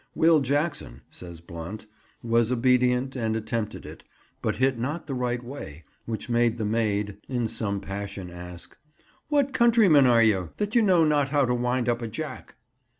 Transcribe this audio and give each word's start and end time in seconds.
"Will 0.15 0.39
Jackson," 0.39 1.01
says 1.11 1.41
Blount, 1.41 1.85
"was 2.23 2.51
obedient, 2.51 3.15
and 3.15 3.35
attempted 3.35 3.85
it, 3.85 4.03
but 4.41 4.55
hit 4.55 4.79
not 4.79 5.05
the 5.05 5.13
right 5.13 5.43
way, 5.43 5.83
which 6.07 6.27
made 6.27 6.57
the 6.57 6.65
maid 6.65 7.19
in 7.29 7.47
some 7.47 7.79
passion 7.79 8.31
ask, 8.31 8.75
'What 9.29 9.53
countryman 9.53 10.07
are 10.07 10.23
you, 10.23 10.53
that 10.57 10.73
you 10.73 10.81
know 10.81 11.03
not 11.05 11.29
how 11.29 11.45
to 11.45 11.53
wind 11.53 11.87
up 11.87 12.01
a 12.01 12.07
jack? 12.07 12.55